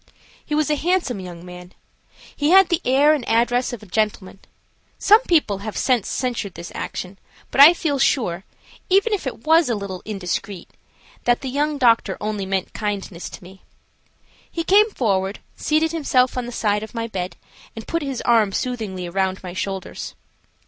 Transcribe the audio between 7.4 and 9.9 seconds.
but I feel sure, even if it was a